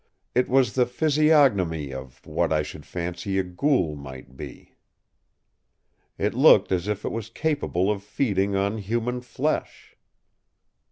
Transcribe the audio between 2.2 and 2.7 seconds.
what I